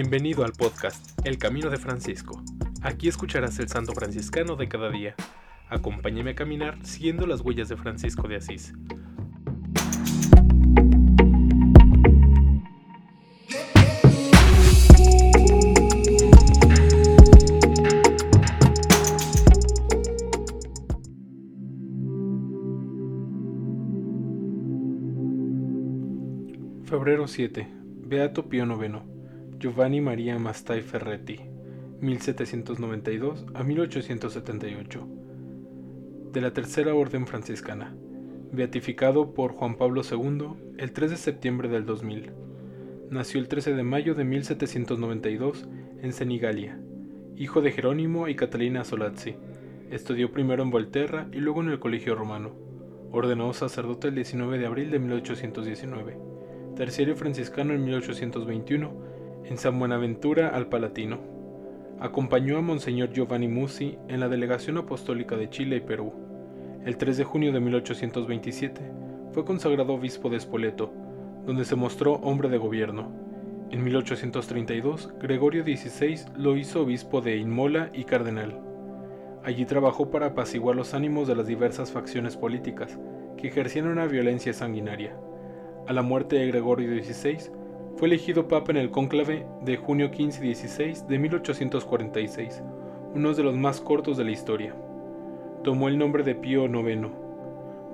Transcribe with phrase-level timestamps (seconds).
[0.00, 2.40] Bienvenido al podcast El Camino de Francisco.
[2.82, 5.16] Aquí escucharás el santo franciscano de cada día.
[5.68, 8.74] Acompáñame a caminar siguiendo las huellas de Francisco de Asís.
[26.84, 27.66] Febrero 7.
[28.06, 29.17] Beato Pío IX.
[29.58, 31.40] Giovanni Maria Mastai Ferretti,
[32.00, 35.08] 1792 a 1878,
[36.32, 37.92] de la Tercera Orden Franciscana,
[38.52, 42.30] beatificado por Juan Pablo II el 3 de septiembre del 2000.
[43.10, 45.66] Nació el 13 de mayo de 1792
[46.02, 46.78] en Senigallia,
[47.34, 49.34] hijo de Jerónimo y Catalina Solazzi.
[49.90, 52.52] Estudió primero en Volterra y luego en el Colegio Romano.
[53.10, 56.16] Ordenó sacerdote el 19 de abril de 1819.
[56.76, 61.18] Terciario franciscano en 1821 en San Buenaventura al Palatino.
[62.00, 66.12] Acompañó a Monseñor Giovanni Musi en la delegación apostólica de Chile y Perú.
[66.84, 68.80] El 3 de junio de 1827
[69.32, 70.92] fue consagrado obispo de Spoleto,
[71.44, 73.10] donde se mostró hombre de gobierno.
[73.70, 78.60] En 1832, Gregorio XVI lo hizo obispo de Inmola y cardenal.
[79.44, 82.98] Allí trabajó para apaciguar los ánimos de las diversas facciones políticas,
[83.36, 85.16] que ejercían una violencia sanguinaria.
[85.86, 87.50] A la muerte de Gregorio XVI,
[87.98, 92.62] fue elegido papa en el cónclave de junio 15 y 16 de 1846,
[93.16, 94.72] uno de los más cortos de la historia.
[95.64, 97.08] Tomó el nombre de Pío IX.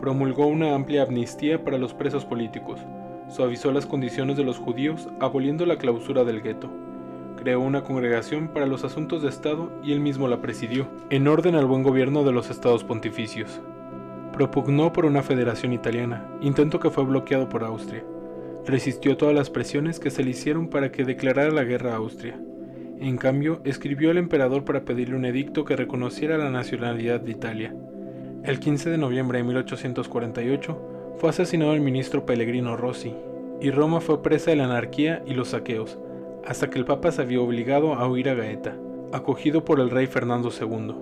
[0.00, 2.80] Promulgó una amplia amnistía para los presos políticos,
[3.28, 6.68] suavizó las condiciones de los judíos aboliendo la clausura del gueto,
[7.36, 11.54] creó una congregación para los asuntos de Estado y él mismo la presidió, en orden
[11.54, 13.60] al buen gobierno de los estados pontificios.
[14.32, 18.02] Propugnó por una federación italiana, intento que fue bloqueado por Austria
[18.66, 22.40] Resistió todas las presiones que se le hicieron para que declarara la guerra a Austria.
[23.00, 27.74] En cambio, escribió al emperador para pedirle un edicto que reconociera la nacionalidad de Italia.
[28.44, 33.12] El 15 de noviembre de 1848 fue asesinado el ministro Pellegrino Rossi,
[33.60, 35.98] y Roma fue presa de la anarquía y los saqueos,
[36.46, 38.76] hasta que el Papa se vio obligado a huir a Gaeta,
[39.12, 40.94] acogido por el rey Fernando II.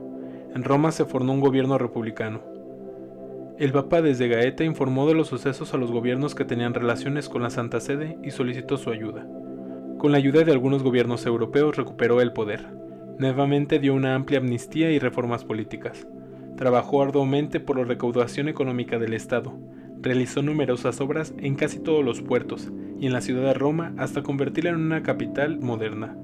[0.54, 2.40] En Roma se formó un gobierno republicano.
[3.60, 7.42] El Papa desde Gaeta informó de los sucesos a los gobiernos que tenían relaciones con
[7.42, 9.26] la Santa Sede y solicitó su ayuda.
[9.98, 12.68] Con la ayuda de algunos gobiernos europeos recuperó el poder.
[13.18, 16.06] Nuevamente dio una amplia amnistía y reformas políticas.
[16.56, 19.52] Trabajó arduamente por la recaudación económica del Estado.
[20.00, 24.22] Realizó numerosas obras en casi todos los puertos y en la ciudad de Roma hasta
[24.22, 26.16] convertirla en una capital moderna.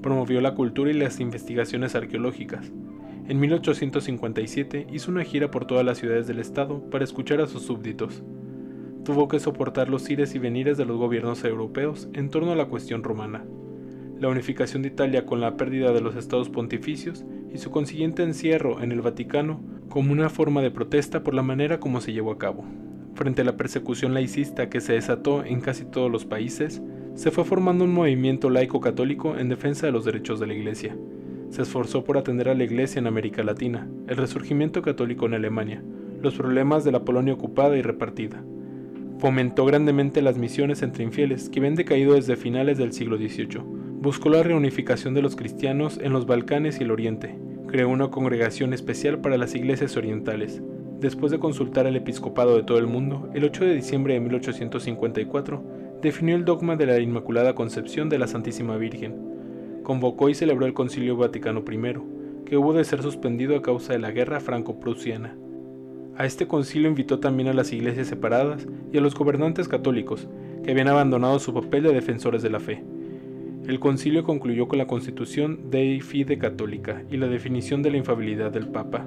[0.00, 2.70] Promovió la cultura y las investigaciones arqueológicas
[3.28, 7.62] en 1857 hizo una gira por todas las ciudades del estado para escuchar a sus
[7.62, 8.22] súbditos.
[9.04, 12.66] Tuvo que soportar los ires y venires de los gobiernos europeos en torno a la
[12.66, 13.44] cuestión romana,
[14.18, 18.82] la unificación de Italia con la pérdida de los estados pontificios y su consiguiente encierro
[18.82, 22.38] en el Vaticano como una forma de protesta por la manera como se llevó a
[22.38, 22.64] cabo.
[23.14, 26.82] Frente a la persecución laicista que se desató en casi todos los países,
[27.14, 30.96] se fue formando un movimiento laico católico en defensa de los derechos de la Iglesia,
[31.52, 35.82] se esforzó por atender a la Iglesia en América Latina, el resurgimiento católico en Alemania,
[36.22, 38.42] los problemas de la Polonia ocupada y repartida.
[39.18, 43.60] Fomentó grandemente las misiones entre infieles que habían decaído desde finales del siglo XVIII.
[44.00, 47.38] Buscó la reunificación de los cristianos en los Balcanes y el Oriente.
[47.68, 50.62] Creó una congregación especial para las iglesias orientales.
[51.00, 55.62] Después de consultar al episcopado de todo el mundo, el 8 de diciembre de 1854,
[56.00, 59.31] definió el dogma de la Inmaculada Concepción de la Santísima Virgen,
[59.82, 63.98] convocó y celebró el Concilio Vaticano I, que hubo de ser suspendido a causa de
[63.98, 65.36] la guerra franco-prusiana.
[66.16, 70.28] A este concilio invitó también a las iglesias separadas y a los gobernantes católicos,
[70.62, 72.84] que habían abandonado su papel de defensores de la fe.
[73.66, 78.50] El concilio concluyó con la constitución Dei Fide Católica y la definición de la infabilidad
[78.50, 79.06] del Papa.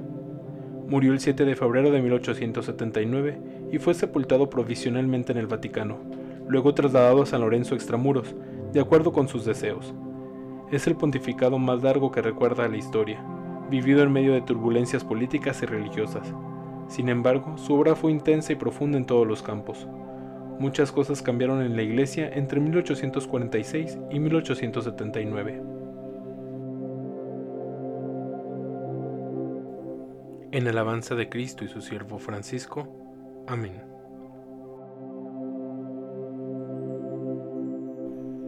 [0.88, 3.38] Murió el 7 de febrero de 1879
[3.72, 6.00] y fue sepultado provisionalmente en el Vaticano,
[6.48, 8.36] luego trasladado a San Lorenzo Extramuros,
[8.74, 9.94] de acuerdo con sus deseos
[10.72, 13.24] es el pontificado más largo que recuerda la historia,
[13.70, 16.34] vivido en medio de turbulencias políticas y religiosas.
[16.88, 19.88] Sin embargo, su obra fue intensa y profunda en todos los campos.
[20.60, 25.62] Muchas cosas cambiaron en la Iglesia entre 1846 y 1879.
[30.52, 32.88] En alabanza de Cristo y su siervo Francisco.
[33.48, 33.95] Amén.